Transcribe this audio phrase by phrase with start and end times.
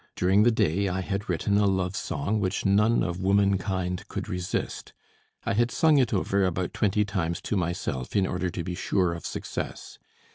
[0.15, 4.93] During the day I had written a love song which none of womankind could resist.
[5.45, 9.13] I had sung it over about twenty times to myself, in order to be sure
[9.13, 9.99] of success.